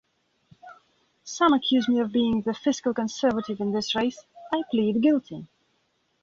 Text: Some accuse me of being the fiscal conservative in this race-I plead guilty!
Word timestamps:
Some 1.25 1.53
accuse 1.53 1.87
me 1.87 1.99
of 1.99 2.11
being 2.11 2.41
the 2.41 2.55
fiscal 2.55 2.91
conservative 2.91 3.59
in 3.59 3.71
this 3.71 3.93
race-I 3.93 4.63
plead 4.71 4.99
guilty! 5.03 5.45